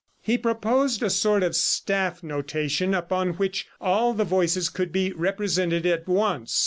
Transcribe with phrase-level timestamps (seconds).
[0.23, 5.85] He proposed a sort of staff notation, upon which all the voices could be represented
[5.85, 6.59] at once.